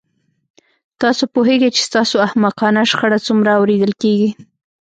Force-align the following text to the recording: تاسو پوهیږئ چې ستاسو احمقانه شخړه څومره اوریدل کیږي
تاسو 1.01 1.23
پوهیږئ 1.33 1.69
چې 1.75 1.81
ستاسو 1.89 2.15
احمقانه 2.27 2.81
شخړه 2.91 3.19
څومره 3.27 3.49
اوریدل 3.59 3.91
کیږي 4.01 4.29